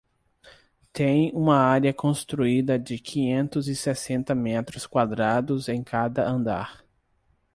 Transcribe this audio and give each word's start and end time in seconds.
Tem 0.91 1.31
uma 1.31 1.57
área 1.57 1.93
construída 1.93 2.79
de 2.79 2.97
quinhentos 2.97 3.67
e 3.67 3.75
sessenta 3.75 4.33
metros 4.33 4.87
quadrados 4.87 5.69
em 5.69 5.83
cada 5.83 6.27
andar. 6.27 6.83